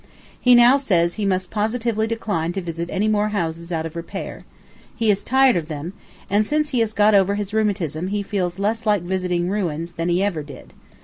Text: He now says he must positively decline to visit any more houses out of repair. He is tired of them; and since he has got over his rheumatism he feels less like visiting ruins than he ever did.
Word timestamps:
He 0.39 0.55
now 0.55 0.77
says 0.77 1.13
he 1.13 1.27
must 1.27 1.51
positively 1.51 2.07
decline 2.07 2.53
to 2.53 2.59
visit 2.61 2.89
any 2.91 3.07
more 3.07 3.27
houses 3.29 3.71
out 3.71 3.85
of 3.85 3.95
repair. 3.95 4.45
He 4.95 5.11
is 5.11 5.23
tired 5.23 5.55
of 5.55 5.67
them; 5.67 5.93
and 6.27 6.43
since 6.43 6.69
he 6.69 6.79
has 6.79 6.91
got 6.91 7.13
over 7.13 7.35
his 7.35 7.53
rheumatism 7.53 8.07
he 8.07 8.23
feels 8.23 8.57
less 8.57 8.87
like 8.87 9.03
visiting 9.03 9.47
ruins 9.47 9.91
than 9.93 10.09
he 10.09 10.23
ever 10.23 10.41
did. 10.41 10.73